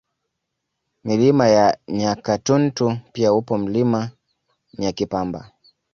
Milima 1.03 1.47
ya 1.47 1.77
Nyakatuntu 1.87 2.97
pia 3.13 3.33
upo 3.33 3.57
Mlima 3.57 4.09
Nyakipamba 4.77 5.51